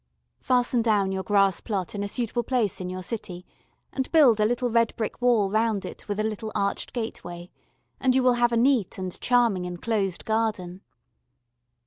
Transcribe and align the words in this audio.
Fasten 0.39 0.81
down 0.81 1.11
your 1.11 1.21
grass 1.21 1.61
plot 1.61 1.93
in 1.93 2.01
a 2.03 2.07
suitable 2.07 2.41
place 2.41 2.81
in 2.81 2.89
your 2.89 3.03
city 3.03 3.45
and 3.93 4.11
build 4.11 4.39
a 4.39 4.45
little 4.47 4.71
red 4.71 4.95
brick 4.95 5.21
wall 5.21 5.51
round 5.51 5.85
it 5.85 6.07
with 6.07 6.19
a 6.19 6.23
little 6.23 6.51
arched 6.55 6.91
gateway, 6.91 7.51
and 7.99 8.15
you 8.15 8.23
will 8.23 8.33
have 8.33 8.51
a 8.51 8.57
neat 8.57 8.97
and 8.97 9.21
charming 9.21 9.65
enclosed 9.65 10.25
garden. 10.25 10.81